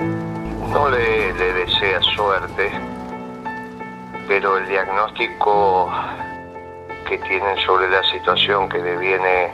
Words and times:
no 0.00 0.88
le, 0.88 1.32
le 1.34 1.52
desea 1.52 2.00
suerte, 2.02 2.70
pero 4.28 4.58
el 4.58 4.68
diagnóstico 4.68 5.92
que 7.08 7.18
tienen 7.18 7.58
sobre 7.66 7.88
la 7.88 8.02
situación 8.04 8.68
que 8.68 8.78
deviene 8.78 9.52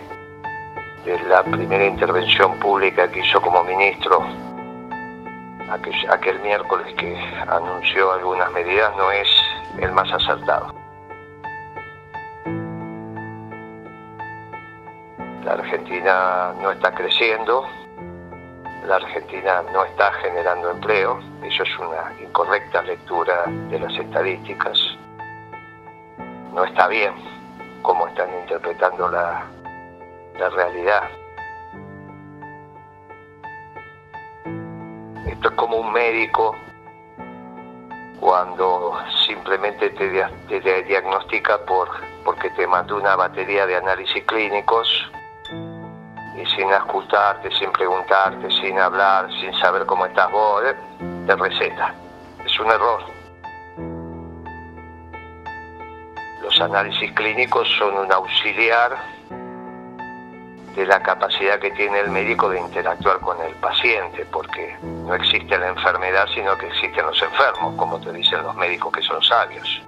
de 1.04 1.18
la 1.28 1.42
primera 1.42 1.86
intervención 1.86 2.58
pública 2.58 3.10
que 3.10 3.20
hizo 3.20 3.40
como 3.40 3.64
ministro 3.64 4.24
aquel, 5.70 5.94
aquel 6.10 6.40
miércoles 6.40 6.94
que 6.96 7.16
anunció 7.48 8.12
algunas 8.12 8.50
medidas 8.52 8.94
no 8.96 9.10
es 9.10 9.28
el 9.78 9.92
más 9.92 10.12
acertado. 10.12 10.74
La 15.44 15.52
Argentina 15.52 16.52
no 16.60 16.72
está 16.72 16.92
creciendo, 16.92 17.64
la 18.86 18.96
Argentina 18.96 19.62
no 19.72 19.84
está 19.84 20.12
generando 20.12 20.70
empleo, 20.70 21.18
eso 21.42 21.64
es 21.64 21.78
una 21.78 22.14
incorrecta 22.22 22.82
lectura 22.82 23.44
de 23.68 23.80
las 23.80 23.92
estadísticas. 23.92 24.78
No 26.54 26.64
está 26.64 26.86
bien 26.86 27.12
cómo 27.82 28.06
están 28.06 28.28
interpretando 28.42 29.08
la, 29.08 29.44
la 30.38 30.48
realidad. 30.50 31.02
Esto 35.26 35.48
es 35.48 35.54
como 35.56 35.78
un 35.78 35.92
médico 35.92 36.54
cuando 38.20 38.98
simplemente 39.26 39.90
te, 39.90 40.26
te 40.48 40.82
diagnostica 40.84 41.58
por, 41.66 41.88
porque 42.24 42.50
te 42.50 42.66
mandó 42.66 42.96
una 42.96 43.16
batería 43.16 43.66
de 43.66 43.76
análisis 43.76 44.22
clínicos 44.24 44.88
y 46.36 46.46
sin 46.54 46.70
escucharte, 46.70 47.50
sin 47.52 47.70
preguntarte, 47.72 48.50
sin 48.60 48.78
hablar, 48.78 49.28
sin 49.40 49.52
saber 49.54 49.86
cómo 49.86 50.06
estás 50.06 50.30
vos, 50.30 50.62
eh, 50.64 50.76
te 51.26 51.34
receta. 51.34 51.94
Es 52.44 52.60
un 52.60 52.70
error. 52.70 53.00
Los 56.42 56.60
análisis 56.60 57.10
clínicos 57.12 57.66
son 57.78 57.96
un 57.96 58.12
auxiliar 58.12 58.96
de 60.74 60.86
la 60.86 61.02
capacidad 61.02 61.58
que 61.58 61.70
tiene 61.70 62.00
el 62.00 62.10
médico 62.10 62.50
de 62.50 62.60
interactuar 62.60 63.18
con 63.20 63.40
el 63.40 63.54
paciente, 63.54 64.26
porque 64.30 64.76
no 64.82 65.14
existe 65.14 65.56
la 65.56 65.68
enfermedad, 65.68 66.26
sino 66.34 66.56
que 66.58 66.66
existen 66.66 67.06
los 67.06 67.20
enfermos, 67.22 67.74
como 67.76 67.98
te 67.98 68.12
dicen 68.12 68.42
los 68.42 68.54
médicos 68.56 68.92
que 68.92 69.02
son 69.02 69.22
sabios. 69.22 69.82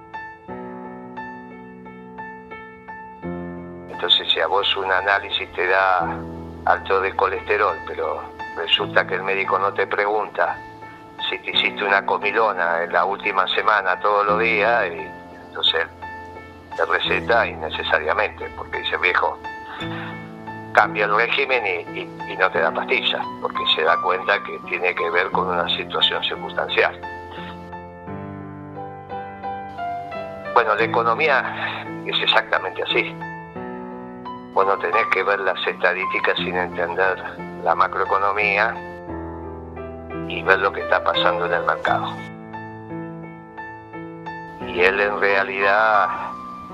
Entonces, 3.91 4.27
si 4.33 4.39
a 4.39 4.47
vos 4.47 4.75
un 4.77 4.91
análisis 4.91 5.51
te 5.53 5.67
da 5.67 6.17
alto 6.65 7.01
de 7.01 7.15
colesterol, 7.15 7.75
pero 7.87 8.21
resulta 8.55 9.05
que 9.07 9.15
el 9.15 9.23
médico 9.23 9.57
no 9.59 9.73
te 9.73 9.87
pregunta 9.87 10.57
si 11.29 11.37
te 11.39 11.51
hiciste 11.51 11.83
una 11.83 12.05
comilona 12.05 12.83
en 12.83 12.93
la 12.93 13.05
última 13.05 13.47
semana 13.49 13.99
todos 13.99 14.25
los 14.25 14.39
días, 14.39 14.85
y 14.91 15.07
entonces 15.47 15.85
te 16.75 16.85
receta 16.85 17.45
innecesariamente, 17.47 18.49
porque 18.57 18.79
dice, 18.79 18.97
viejo, 18.97 19.37
cambia 20.73 21.05
el 21.05 21.15
régimen 21.15 21.65
y, 21.65 21.99
y, 22.01 22.37
no 22.37 22.49
te 22.51 22.59
da 22.59 22.71
pastillas, 22.71 23.25
porque 23.41 23.59
se 23.75 23.83
da 23.83 23.97
cuenta 24.01 24.41
que 24.43 24.57
tiene 24.69 24.95
que 24.95 25.09
ver 25.09 25.29
con 25.31 25.47
una 25.47 25.67
situación 25.75 26.23
circunstancial. 26.23 26.99
Bueno, 30.53 30.75
la 30.75 30.83
economía 30.83 31.85
es 32.05 32.21
exactamente 32.21 32.81
así. 32.83 33.15
Bueno, 34.53 34.77
tenés 34.79 35.05
que 35.13 35.23
ver 35.23 35.39
las 35.41 35.65
estadísticas 35.65 36.35
sin 36.37 36.55
entender 36.55 37.23
la 37.63 37.75
macroeconomía 37.75 38.73
y 40.27 40.41
ver 40.41 40.59
lo 40.59 40.71
que 40.71 40.81
está 40.81 41.03
pasando 41.03 41.45
en 41.45 41.53
el 41.53 41.63
mercado. 41.63 42.07
Y 44.67 44.81
él 44.81 44.99
en 44.99 45.19
realidad, 45.19 46.07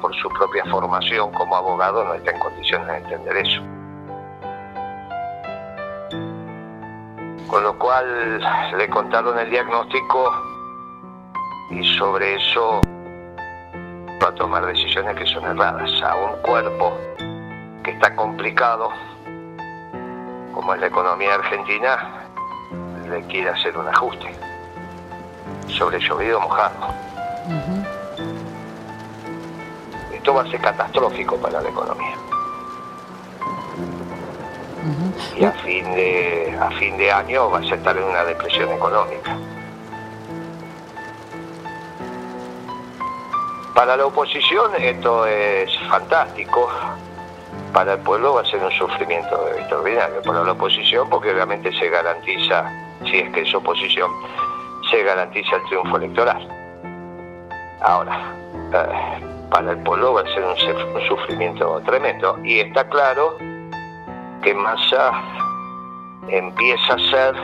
por 0.02 0.16
su 0.16 0.30
propia 0.30 0.64
formación 0.66 1.32
como 1.34 1.56
abogado, 1.56 2.04
no 2.06 2.14
está 2.14 2.32
en 2.32 2.40
condiciones 2.40 2.88
de 2.88 2.98
entender 2.98 3.38
eso. 3.38 3.62
Con 7.48 7.64
lo 7.64 7.78
cual 7.78 8.40
le 8.78 8.90
contaron 8.90 9.38
el 9.38 9.50
diagnóstico 9.50 10.32
y 11.72 11.84
sobre 11.98 12.36
eso 12.36 12.82
va 14.24 14.30
a 14.30 14.36
tomar 14.36 14.66
decisiones 14.66 15.16
que 15.16 15.26
son 15.26 15.44
erradas 15.44 15.92
a 16.02 16.16
un 16.16 16.42
cuerpo 16.42 16.98
que 17.86 17.92
está 17.92 18.16
complicado, 18.16 18.90
como 20.56 20.74
es 20.74 20.82
la 20.82 20.88
economía 20.88 21.36
argentina, 21.36 22.26
le 23.08 23.22
quiere 23.28 23.52
hacer 23.52 23.78
un 23.78 23.88
ajuste. 23.88 24.36
Sobre 25.68 26.00
llovido 26.00 26.42
mojado. 26.42 26.74
Esto 30.12 30.34
va 30.34 30.42
a 30.42 30.48
ser 30.48 30.60
catastrófico 30.62 31.38
para 31.38 31.62
la 31.62 31.70
economía. 31.70 32.16
Y 35.38 35.46
a 35.46 35.52
fin 35.52 35.86
de 35.94 36.58
a 36.60 36.72
fin 36.72 36.98
de 36.98 37.12
año 37.12 37.52
va 37.52 37.60
a 37.60 37.64
estar 37.64 37.96
en 37.96 38.04
una 38.04 38.24
depresión 38.24 38.72
económica. 38.72 39.38
Para 43.76 43.96
la 43.96 44.06
oposición 44.08 44.72
esto 44.80 45.28
es 45.28 45.70
fantástico, 45.90 46.70
para 47.76 47.96
el 47.96 48.00
pueblo 48.00 48.36
va 48.36 48.42
a 48.42 48.46
ser 48.46 48.64
un 48.64 48.72
sufrimiento 48.72 49.50
extraordinario, 49.50 50.22
para 50.22 50.46
la 50.46 50.54
oposición 50.54 51.10
porque 51.10 51.34
obviamente 51.34 51.78
se 51.78 51.90
garantiza, 51.90 52.72
si 53.04 53.18
es 53.18 53.30
que 53.34 53.42
es 53.42 53.54
oposición, 53.54 54.10
se 54.90 55.04
garantiza 55.04 55.58
el 55.58 55.64
triunfo 55.64 55.98
electoral. 55.98 56.48
Ahora, 57.82 58.34
eh, 58.72 59.20
para 59.52 59.72
el 59.72 59.78
pueblo 59.80 60.14
va 60.14 60.22
a 60.22 60.34
ser 60.34 60.46
un, 60.46 60.56
sufrimiento 61.06 61.82
tremendo 61.86 62.40
y 62.46 62.62
está 62.62 62.88
claro 62.88 63.38
que 64.42 64.54
Massa 64.54 65.12
empieza 66.30 66.94
a 66.94 67.10
ser 67.12 67.36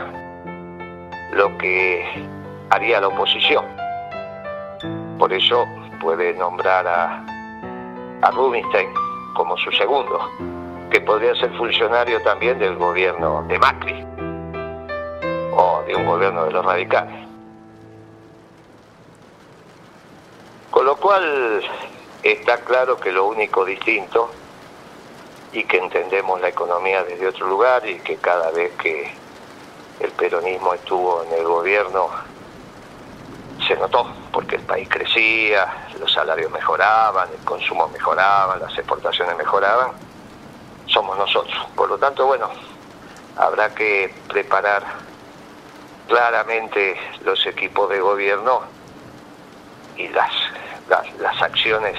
lo 1.34 1.58
que 1.58 2.26
haría 2.70 3.02
la 3.02 3.08
oposición. 3.08 3.66
Por 5.18 5.30
eso 5.30 5.66
puede 6.00 6.32
nombrar 6.32 6.86
a, 6.86 7.22
a 8.22 8.30
Rubinstein 8.30 9.01
como 9.34 9.56
su 9.56 9.70
segundo, 9.72 10.30
que 10.90 11.00
podría 11.00 11.34
ser 11.34 11.50
funcionario 11.56 12.22
también 12.22 12.58
del 12.58 12.76
gobierno 12.76 13.44
de 13.48 13.58
Macri 13.58 14.04
o 15.54 15.82
de 15.86 15.94
un 15.94 16.06
gobierno 16.06 16.44
de 16.44 16.50
los 16.52 16.64
radicales. 16.64 17.26
Con 20.70 20.86
lo 20.86 20.96
cual 20.96 21.62
está 22.22 22.58
claro 22.58 22.96
que 22.96 23.12
lo 23.12 23.26
único 23.26 23.64
distinto 23.64 24.30
y 25.52 25.64
que 25.64 25.78
entendemos 25.78 26.40
la 26.40 26.48
economía 26.48 27.04
desde 27.04 27.28
otro 27.28 27.46
lugar 27.46 27.86
y 27.86 27.98
que 28.00 28.16
cada 28.16 28.50
vez 28.50 28.72
que 28.76 29.12
el 30.00 30.10
peronismo 30.12 30.74
estuvo 30.74 31.22
en 31.24 31.32
el 31.32 31.44
gobierno 31.44 32.08
se 33.66 33.76
notó, 33.76 34.06
porque 34.32 34.56
el 34.56 34.62
país 34.62 34.88
crecía, 34.88 35.88
los 36.02 36.12
salarios 36.12 36.50
mejoraban, 36.50 37.28
el 37.30 37.44
consumo 37.44 37.88
mejoraba, 37.88 38.56
las 38.56 38.76
exportaciones 38.76 39.36
mejoraban, 39.36 39.92
somos 40.86 41.16
nosotros. 41.16 41.56
Por 41.76 41.88
lo 41.88 41.96
tanto, 41.96 42.26
bueno, 42.26 42.50
habrá 43.36 43.72
que 43.72 44.12
preparar 44.28 44.82
claramente 46.08 46.96
los 47.24 47.46
equipos 47.46 47.88
de 47.88 48.00
gobierno 48.00 48.62
y 49.96 50.08
las, 50.08 50.32
las, 50.88 51.06
las 51.20 51.40
acciones 51.40 51.96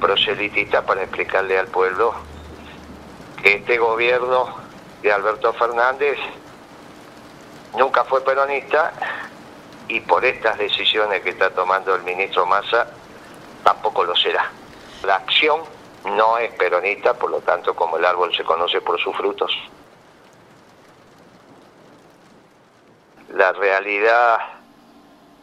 proselitistas 0.00 0.84
para 0.84 1.04
explicarle 1.04 1.60
al 1.60 1.68
pueblo 1.68 2.12
que 3.40 3.54
este 3.54 3.78
gobierno 3.78 4.56
de 5.02 5.12
Alberto 5.12 5.52
Fernández 5.52 6.18
nunca 7.78 8.02
fue 8.04 8.20
peronista 8.22 8.92
y 9.88 10.00
por 10.00 10.24
estas 10.24 10.58
decisiones 10.58 11.22
que 11.22 11.30
está 11.30 11.50
tomando 11.50 11.94
el 11.94 12.02
ministro 12.02 12.46
Massa 12.46 12.90
tampoco 13.62 14.04
lo 14.04 14.14
será. 14.16 14.50
La 15.04 15.16
acción 15.16 15.60
no 16.04 16.38
es 16.38 16.52
peronista, 16.54 17.14
por 17.14 17.30
lo 17.30 17.40
tanto, 17.40 17.74
como 17.74 17.96
el 17.96 18.04
árbol 18.04 18.34
se 18.34 18.44
conoce 18.44 18.80
por 18.80 19.00
sus 19.00 19.16
frutos. 19.16 19.52
La 23.30 23.52
realidad 23.52 24.38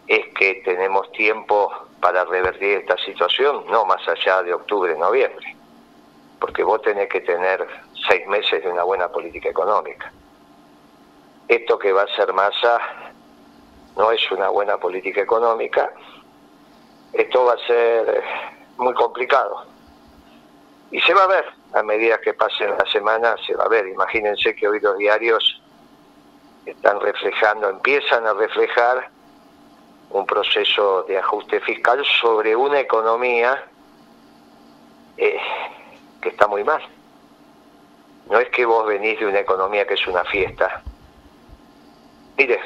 es 0.08 0.34
que 0.36 0.56
tenemos 0.66 1.12
tiempo 1.12 1.72
para 2.00 2.26
revertir 2.26 2.80
esta 2.80 2.98
situación, 2.98 3.66
no 3.70 3.86
más 3.86 4.06
allá 4.08 4.44
de 4.44 4.54
octubre, 4.54 4.98
noviembre, 4.98 5.56
porque 6.40 6.64
vos 6.64 6.82
tenés 6.82 7.08
que 7.08 7.22
tener 7.22 7.66
seis 8.08 8.28
meses 8.28 8.64
de 8.64 8.70
una 8.70 8.84
buena 8.84 9.08
política 9.10 9.50
económica. 9.50 10.12
Esto 11.48 11.78
que 11.78 11.94
va 11.94 12.04
a 12.04 12.16
ser 12.16 12.34
Massa 12.34 12.80
no 13.96 14.12
es 14.12 14.32
una 14.32 14.50
buena 14.50 14.78
política 14.78 15.22
económica, 15.22 15.92
esto 17.14 17.46
va 17.46 17.54
a 17.54 17.68
ser 17.68 18.10
eh, 18.10 18.22
muy 18.78 18.94
complicado. 18.94 19.66
Y 20.92 21.00
se 21.02 21.14
va 21.14 21.24
a 21.24 21.28
ver, 21.28 21.46
a 21.74 21.84
medida 21.84 22.20
que 22.20 22.34
pasen 22.34 22.72
las 22.72 22.92
semanas, 22.92 23.40
se 23.46 23.56
va 23.56 23.66
a 23.66 23.70
ver. 23.70 23.88
Imagínense 23.88 24.56
que 24.56 24.68
hoy 24.68 24.80
los 24.80 24.98
diarios 24.98 25.62
están 26.66 27.00
reflejando, 27.00 27.70
empiezan 27.70 28.26
a 28.28 28.34
reflejar 28.34 29.10
un 30.12 30.26
proceso 30.26 31.04
de 31.04 31.18
ajuste 31.18 31.60
fiscal 31.62 32.04
sobre 32.22 32.56
una 32.56 32.80
economía 32.80 33.64
eh, 35.18 35.40
que 36.22 36.30
está 36.30 36.48
muy 36.48 36.64
mal. 36.64 36.82
No 38.30 38.40
es 38.40 38.50
que 38.50 38.66
vos 38.66 38.86
venís 38.88 39.20
de 39.20 39.26
una 39.26 39.40
economía 39.40 39.86
que 39.86 39.96
es 39.96 40.08
una 40.08 40.24
fiesta. 40.26 40.82
Mire, 42.38 42.60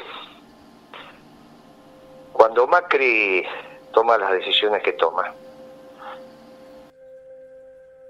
cuando 2.38 2.68
Macri 2.68 3.44
toma 3.92 4.16
las 4.16 4.30
decisiones 4.30 4.80
que 4.84 4.92
toma, 4.92 5.34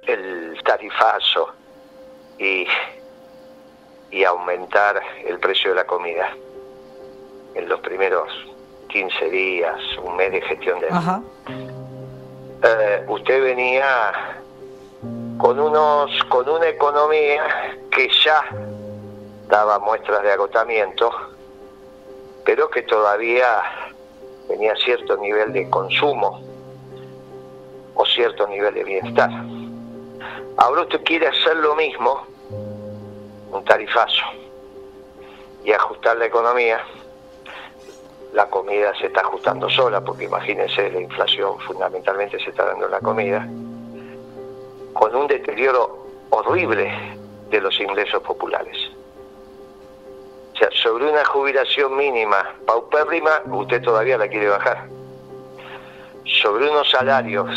el 0.06 0.60
tarifazo 0.64 1.54
y, 2.36 2.66
y 4.10 4.24
aumentar 4.24 5.00
el 5.24 5.40
precio 5.40 5.70
de 5.70 5.76
la 5.76 5.86
comida 5.86 6.30
en 7.54 7.68
los 7.70 7.80
primeros 7.80 8.30
15 8.88 9.30
días, 9.30 9.80
un 10.02 10.16
mes 10.16 10.30
de 10.30 10.42
gestión 10.42 10.78
de... 10.80 10.88
Eh, 12.62 13.04
usted 13.08 13.42
venía 13.42 14.42
con 15.38 15.58
unos 15.58 16.10
con 16.24 16.48
una 16.50 16.68
economía 16.68 17.78
que 17.90 18.10
ya 18.24 18.44
daba 19.46 19.78
muestras 19.78 20.22
de 20.22 20.32
agotamiento, 20.32 21.10
pero 22.44 22.68
que 22.68 22.82
todavía 22.82 23.87
tenía 24.48 24.74
cierto 24.76 25.16
nivel 25.18 25.52
de 25.52 25.70
consumo 25.70 26.40
o 27.94 28.06
cierto 28.06 28.48
nivel 28.48 28.74
de 28.74 28.84
bienestar. 28.84 29.30
Ahora 30.56 30.82
usted 30.82 31.04
quiere 31.04 31.28
hacer 31.28 31.56
lo 31.56 31.76
mismo, 31.76 32.26
un 33.52 33.64
tarifazo, 33.64 34.24
y 35.64 35.72
ajustar 35.72 36.16
la 36.16 36.26
economía. 36.26 36.80
La 38.32 38.46
comida 38.46 38.92
se 38.98 39.06
está 39.06 39.20
ajustando 39.20 39.68
sola, 39.70 40.00
porque 40.00 40.24
imagínense, 40.24 40.90
la 40.90 41.00
inflación 41.00 41.58
fundamentalmente 41.60 42.38
se 42.40 42.50
está 42.50 42.64
dando 42.64 42.86
en 42.86 42.90
la 42.90 43.00
comida, 43.00 43.46
con 44.92 45.14
un 45.14 45.26
deterioro 45.26 46.06
horrible 46.30 46.90
de 47.50 47.60
los 47.60 47.78
ingresos 47.80 48.22
populares. 48.22 48.76
O 50.58 50.60
sea, 50.60 50.70
sobre 50.82 51.08
una 51.08 51.24
jubilación 51.24 51.96
mínima 51.96 52.52
paupérrima, 52.66 53.42
usted 53.46 53.80
todavía 53.80 54.18
la 54.18 54.26
quiere 54.26 54.48
bajar. 54.48 54.88
Sobre 56.42 56.68
unos 56.68 56.90
salarios 56.90 57.48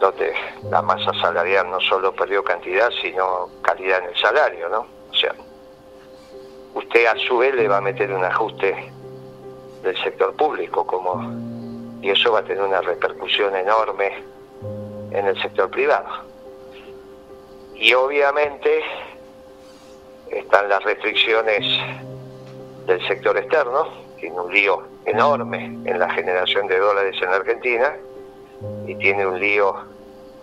donde 0.00 0.32
la 0.70 0.80
masa 0.80 1.12
salarial 1.20 1.68
no 1.68 1.78
solo 1.80 2.14
perdió 2.14 2.42
cantidad, 2.42 2.90
sino 3.02 3.50
calidad 3.60 3.98
en 3.98 4.14
el 4.14 4.16
salario, 4.16 4.70
¿no? 4.70 4.86
O 5.10 5.14
sea, 5.14 5.34
usted 6.72 7.04
a 7.04 7.18
su 7.18 7.36
vez 7.36 7.54
le 7.54 7.68
va 7.68 7.76
a 7.76 7.80
meter 7.82 8.10
un 8.10 8.24
ajuste 8.24 8.90
del 9.82 10.02
sector 10.02 10.34
público, 10.36 10.86
como 10.86 11.20
y 12.00 12.08
eso 12.08 12.32
va 12.32 12.38
a 12.38 12.44
tener 12.44 12.62
una 12.62 12.80
repercusión 12.80 13.54
enorme 13.54 14.24
en 15.10 15.26
el 15.26 15.40
sector 15.42 15.68
privado. 15.68 16.08
Y 17.74 17.92
obviamente 17.92 18.82
están 20.32 20.68
las 20.68 20.82
restricciones 20.82 21.64
del 22.86 23.06
sector 23.06 23.36
externo, 23.36 23.86
tiene 24.18 24.40
un 24.40 24.52
lío 24.52 24.82
enorme 25.04 25.64
en 25.84 25.98
la 25.98 26.08
generación 26.10 26.66
de 26.66 26.78
dólares 26.78 27.16
en 27.20 27.28
Argentina 27.28 27.96
y 28.86 28.94
tiene 28.96 29.26
un 29.26 29.38
lío 29.38 29.74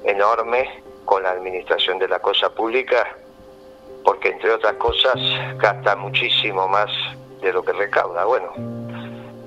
enorme 0.04 0.82
con 1.06 1.24
la 1.24 1.32
administración 1.32 1.98
de 1.98 2.08
la 2.08 2.20
cosa 2.20 2.54
pública, 2.54 3.16
porque 4.04 4.30
entre 4.30 4.52
otras 4.52 4.74
cosas 4.76 5.16
gasta 5.58 5.96
muchísimo 5.96 6.68
más 6.68 6.92
de 7.42 7.52
lo 7.52 7.64
que 7.64 7.74
recauda. 7.74 8.26
Bueno, 8.26 8.52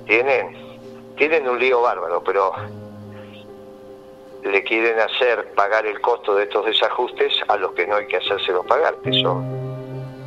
tienen, 0.05 0.77
tienen 1.15 1.47
un 1.47 1.59
lío 1.59 1.81
bárbaro, 1.81 2.21
pero 2.23 2.53
le 4.43 4.63
quieren 4.63 4.99
hacer 4.99 5.53
pagar 5.53 5.85
el 5.85 6.01
costo 6.01 6.35
de 6.35 6.43
estos 6.43 6.65
desajustes 6.65 7.31
a 7.47 7.55
los 7.55 7.71
que 7.73 7.87
no 7.87 7.95
hay 7.95 8.07
que 8.07 8.17
hacérselo 8.17 8.63
pagar, 8.63 8.95
que 9.03 9.21
son 9.21 9.62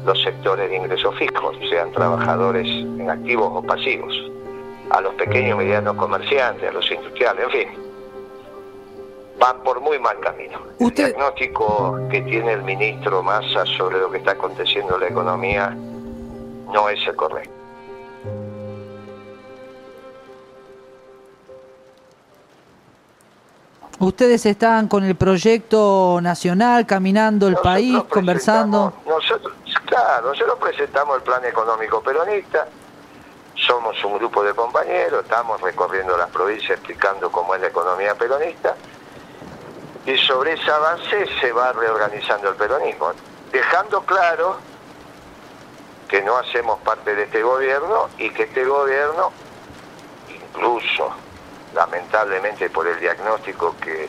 los 0.06 0.22
sectores 0.22 0.70
de 0.70 0.76
ingresos 0.76 1.14
fijos, 1.18 1.56
sean 1.68 1.92
trabajadores 1.92 2.66
en 2.66 3.10
activos 3.10 3.50
o 3.52 3.62
pasivos, 3.62 4.14
a 4.90 5.00
los 5.00 5.14
pequeños 5.14 5.56
y 5.56 5.64
medianos 5.64 5.96
comerciantes, 5.96 6.70
a 6.70 6.72
los 6.72 6.90
industriales, 6.90 7.44
en 7.44 7.50
fin 7.50 7.86
van 9.38 9.62
por 9.62 9.80
muy 9.80 9.98
mal 9.98 10.18
camino. 10.20 10.58
El 10.80 10.90
diagnóstico 10.90 11.98
que 12.10 12.22
tiene 12.22 12.52
el 12.52 12.62
ministro 12.62 13.22
Massa 13.22 13.64
sobre 13.76 13.98
lo 13.98 14.10
que 14.10 14.18
está 14.18 14.32
aconteciendo 14.32 14.94
en 14.94 15.00
la 15.00 15.08
economía 15.08 15.70
no 15.70 16.88
es 16.88 17.06
el 17.06 17.14
correcto. 17.14 17.50
Ustedes 23.98 24.44
están 24.44 24.88
con 24.88 25.04
el 25.04 25.14
proyecto 25.14 26.20
nacional, 26.20 26.84
caminando 26.84 27.48
el 27.48 27.56
país, 27.56 27.96
conversando. 28.10 28.92
Nosotros, 29.06 29.54
claro, 29.96 30.28
nosotros 30.28 30.58
presentamos 30.60 31.16
el 31.16 31.22
plan 31.22 31.44
económico 31.44 32.02
peronista, 32.02 32.66
somos 33.54 34.02
un 34.04 34.18
grupo 34.18 34.42
de 34.42 34.52
compañeros, 34.54 35.22
estamos 35.24 35.60
recorriendo 35.60 36.16
las 36.16 36.30
provincias 36.30 36.72
explicando 36.72 37.30
cómo 37.32 37.54
es 37.54 37.60
la 37.62 37.68
economía 37.68 38.14
peronista. 38.14 38.74
Y 40.04 40.16
sobre 40.18 40.52
ese 40.52 40.70
avance 40.70 41.26
se 41.40 41.52
va 41.52 41.72
reorganizando 41.72 42.50
el 42.50 42.56
peronismo, 42.56 43.12
dejando 43.50 44.02
claro 44.02 44.58
que 46.08 46.22
no 46.22 46.36
hacemos 46.36 46.78
parte 46.80 47.14
de 47.14 47.24
este 47.24 47.42
gobierno 47.42 48.08
y 48.18 48.30
que 48.30 48.44
este 48.44 48.64
gobierno, 48.64 49.32
incluso 50.28 51.10
lamentablemente 51.74 52.70
por 52.70 52.86
el 52.86 53.00
diagnóstico 53.00 53.74
que 53.80 54.08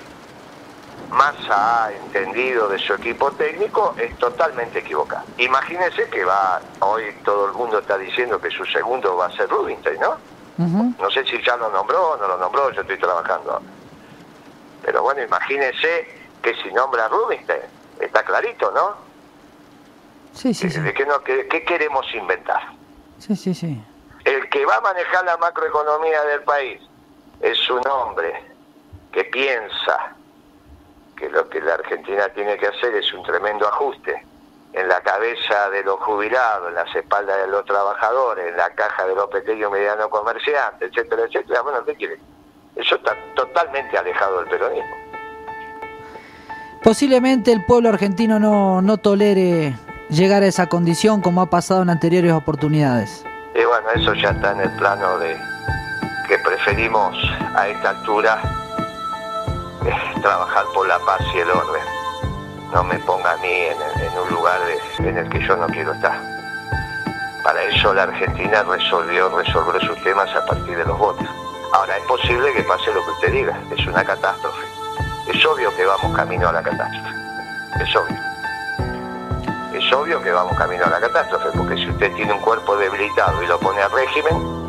Massa 1.10 1.86
ha 1.86 1.92
entendido 1.92 2.68
de 2.68 2.78
su 2.80 2.94
equipo 2.94 3.32
técnico, 3.32 3.96
es 3.98 4.18
totalmente 4.18 4.80
equivocado. 4.80 5.24
Imagínense 5.38 6.10
que 6.10 6.26
va, 6.26 6.62
hoy 6.80 7.04
todo 7.24 7.48
el 7.48 7.54
mundo 7.54 7.80
está 7.80 7.98
diciendo 7.98 8.40
que 8.40 8.50
su 8.50 8.66
segundo 8.66 9.16
va 9.16 9.28
a 9.28 9.32
ser 9.32 9.50
Rubinstein, 9.50 10.00
¿no? 10.00 10.18
No 10.58 11.12
sé 11.12 11.24
si 11.26 11.42
ya 11.44 11.56
lo 11.56 11.70
nombró 11.70 12.12
o 12.12 12.18
no 12.18 12.28
lo 12.28 12.38
nombró, 12.38 12.72
yo 12.72 12.82
estoy 12.82 12.98
trabajando 12.98 13.62
pero 14.88 15.04
bueno, 15.04 15.22
imagínese 15.22 16.08
que 16.42 16.56
si 16.64 16.72
nombra 16.72 17.06
a 17.06 17.10
Rubinstein, 17.10 17.60
está 18.00 18.24
clarito, 18.24 18.72
¿no? 18.72 18.96
Sí, 20.34 20.54
sí, 20.54 20.70
sí. 20.70 20.80
qué, 21.50 21.64
queremos 21.66 22.06
inventar? 22.14 22.62
Sí, 23.20 23.36
sí, 23.36 23.54
sí. 23.54 23.84
El 24.24 24.48
que 24.50 24.66
va 24.66 24.78
a 24.78 24.82
manejar 24.82 25.26
la 25.26 25.36
macroeconomía 25.36 26.24
del 26.24 26.42
país 26.44 26.82
es 27.42 27.70
un 27.70 27.86
hombre 27.86 28.42
que 29.12 29.26
piensa 29.26 30.16
que 31.18 31.30
lo 31.30 31.50
que 31.50 31.60
la 31.60 31.74
Argentina 31.74 32.30
tiene 32.30 32.58
que 32.58 32.68
hacer 32.68 32.96
es 32.96 33.12
un 33.14 33.24
tremendo 33.24 33.68
ajuste 33.68 34.24
en 34.74 34.88
la 34.88 35.02
cabeza 35.02 35.70
de 35.72 35.84
los 35.84 36.00
jubilados, 36.00 36.70
en 36.70 36.76
las 36.76 36.96
espaldas 36.96 37.38
de 37.38 37.48
los 37.48 37.66
trabajadores, 37.66 38.48
en 38.48 38.58
la 38.58 38.70
caja 38.70 39.08
de 39.08 39.16
los 39.16 39.28
pequeños 39.28 39.70
y 39.70 39.74
medianos 39.74 40.08
comerciantes, 40.10 40.92
etcétera, 40.92 41.24
etcétera. 41.24 41.62
Bueno, 41.62 41.84
¿qué 41.84 41.96
quiere? 41.96 42.20
Eso 42.76 42.96
está 42.96 43.16
totalmente 43.36 43.98
alejado 43.98 44.40
del 44.40 44.50
peronismo. 44.50 44.96
Posiblemente 46.84 47.52
el 47.52 47.66
pueblo 47.66 47.90
argentino 47.90 48.40
no, 48.40 48.82
no 48.82 48.98
tolere 48.98 49.74
llegar 50.10 50.44
a 50.44 50.48
esa 50.48 50.68
condición 50.68 51.22
como 51.22 51.42
ha 51.42 51.50
pasado 51.50 51.82
en 51.82 51.90
anteriores 51.90 52.32
oportunidades. 52.34 53.26
Y 53.56 53.66
bueno, 53.66 53.90
eso 53.96 54.14
ya 54.14 54.30
está 54.30 54.52
en 54.52 54.62
el 54.62 54.72
plano 54.78 55.18
de 55.18 55.36
que 56.28 56.38
preferimos 56.40 57.18
a 57.56 57.68
esta 57.68 57.90
altura 57.90 58.42
trabajar 60.22 60.66
por 60.74 60.88
la 60.88 61.00
paz 61.00 61.22
y 61.34 61.40
el 61.40 61.50
orden. 61.50 61.84
No 62.74 62.84
me 62.84 62.96
ponga 63.00 63.32
a 63.32 63.38
mí 63.38 63.50
en, 63.50 64.20
un 64.20 64.30
lugar 64.30 64.60
en 65.00 65.18
el 65.18 65.30
que 65.30 65.40
yo 65.40 65.56
no 65.56 65.68
quiero 65.68 65.94
estar. 65.94 66.20
Para 67.44 67.64
eso 67.64 67.94
la 67.94 68.04
Argentina 68.04 68.64
resolvió 68.64 69.30
resolver 69.30 69.82
sus 69.86 70.02
temas 70.04 70.30
a 70.36 70.46
partir 70.46 70.78
de 70.78 70.86
los 70.86 70.98
votos. 70.98 71.28
Ahora, 71.74 71.98
es 71.98 72.04
posible 72.04 72.54
que 72.54 72.64
pase 72.64 72.94
lo 72.94 73.04
que 73.06 73.12
usted 73.12 73.32
diga, 73.32 73.60
es 73.72 73.88
una 73.88 74.04
catástrofe. 74.04 74.66
Es 75.28 75.46
obvio 75.46 75.74
que 75.76 75.86
vamos 75.86 76.16
camino 76.16 76.50
a 76.50 76.52
la 76.52 76.64
catástrofe. 76.64 77.10
Es 77.82 77.96
obvio. 77.96 78.18
Es 79.74 79.94
obvio 79.94 80.22
que 80.22 80.32
vamos 80.32 80.58
camino 80.58 80.86
a 80.86 80.90
la 80.90 81.00
catástrofe, 81.00 81.50
porque 81.58 81.76
si 81.76 81.90
usted 81.90 82.14
tiene 82.16 82.34
un 82.34 82.40
cuerpo 82.40 82.76
debilitado 82.78 83.42
y 83.44 83.48
lo 83.48 83.60
pone 83.60 83.82
al 83.82 83.92
régimen. 83.92 84.67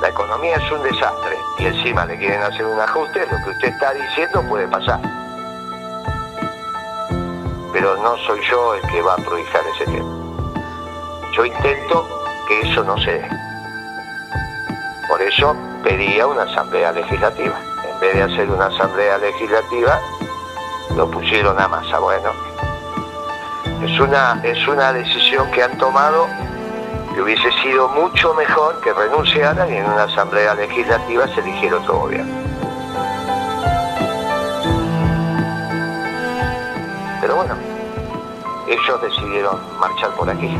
La 0.00 0.08
economía 0.08 0.56
es 0.56 0.72
un 0.72 0.82
desastre 0.82 1.36
y 1.58 1.66
encima 1.66 2.06
le 2.06 2.16
quieren 2.16 2.42
hacer 2.42 2.64
un 2.64 2.80
ajuste, 2.80 3.20
lo 3.30 3.44
que 3.44 3.50
usted 3.50 3.68
está 3.68 3.92
diciendo 3.92 4.42
puede 4.48 4.66
pasar. 4.68 5.00
Pero 7.72 7.96
no 8.02 8.16
soy 8.26 8.40
yo 8.50 8.74
el 8.74 8.82
que 8.90 9.02
va 9.02 9.14
a 9.14 9.16
prohijar 9.16 9.62
ese 9.74 9.84
tema. 9.84 10.10
Yo 11.36 11.44
intento 11.44 12.08
que 12.48 12.60
eso 12.62 12.82
no 12.82 12.96
se 12.98 13.12
dé. 13.12 13.28
Por 15.08 15.20
eso 15.20 15.54
pedía 15.82 16.26
una 16.26 16.42
asamblea 16.42 16.92
legislativa. 16.92 17.60
En 17.92 18.00
vez 18.00 18.14
de 18.14 18.22
hacer 18.22 18.50
una 18.50 18.66
asamblea 18.66 19.18
legislativa, 19.18 20.00
lo 20.96 21.10
pusieron 21.10 21.60
a 21.60 21.68
masa. 21.68 21.98
Bueno, 21.98 22.30
Es 23.82 23.98
una, 24.00 24.40
es 24.44 24.66
una 24.66 24.92
decisión 24.92 25.50
que 25.50 25.62
han 25.62 25.76
tomado 25.78 26.26
que 27.14 27.22
hubiese 27.22 27.50
sido 27.62 27.88
mucho 27.88 28.34
mejor 28.34 28.80
que 28.80 28.92
renunciaran 28.92 29.72
y 29.72 29.76
en 29.76 29.86
una 29.86 30.04
asamblea 30.04 30.54
legislativa 30.54 31.26
se 31.28 31.40
eligiera 31.40 31.76
otro 31.76 31.98
gobierno. 32.00 32.32
Pero 37.20 37.36
bueno, 37.36 37.54
ellos 38.68 39.02
decidieron 39.02 39.58
marchar 39.78 40.10
por 40.16 40.30
aquí. 40.30 40.56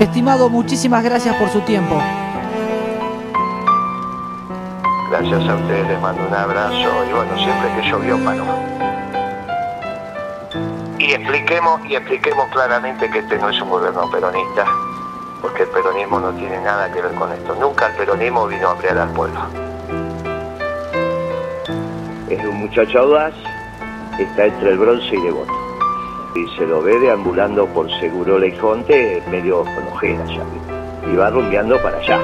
Estimado, 0.00 0.48
muchísimas 0.48 1.02
gracias 1.02 1.34
por 1.36 1.48
su 1.48 1.60
tiempo. 1.62 2.00
Gracias 5.10 5.48
a 5.48 5.54
ustedes, 5.54 5.88
les 5.88 6.00
mando 6.00 6.26
un 6.26 6.34
abrazo 6.34 7.04
y 7.08 7.12
bueno, 7.12 7.36
siempre 7.36 7.74
que 7.74 7.90
llovió 7.90 8.22
paró. 8.24 8.87
Y 11.08 11.14
expliquemos, 11.14 11.80
y 11.86 11.96
expliquemos 11.96 12.50
claramente 12.50 13.08
que 13.08 13.20
este 13.20 13.38
no 13.38 13.48
es 13.48 13.58
un 13.62 13.70
gobierno 13.70 14.10
peronista, 14.10 14.66
porque 15.40 15.62
el 15.62 15.70
peronismo 15.70 16.20
no 16.20 16.32
tiene 16.32 16.60
nada 16.60 16.92
que 16.92 17.00
ver 17.00 17.14
con 17.14 17.32
esto. 17.32 17.54
Nunca 17.54 17.86
el 17.86 17.94
peronismo 17.94 18.46
vino 18.46 18.68
a 18.68 18.72
ampliar 18.72 18.98
al 18.98 19.08
pueblo. 19.12 19.40
Es 22.28 22.44
un 22.44 22.56
muchacho 22.56 22.98
audaz, 22.98 23.32
está 24.18 24.44
entre 24.44 24.72
el 24.72 24.78
bronce 24.78 25.16
y 25.16 25.22
devoto. 25.22 25.52
Y 26.34 26.46
se 26.58 26.66
lo 26.66 26.82
ve 26.82 26.98
deambulando 26.98 27.66
por 27.68 27.90
Seguro 28.00 28.44
y 28.44 28.52
Conte 28.58 29.22
medio 29.30 29.64
con 29.64 29.88
ojeras 29.94 30.28
ya. 30.28 31.10
Y 31.10 31.16
va 31.16 31.30
rumbeando 31.30 31.82
para 31.82 31.96
allá. 31.96 32.20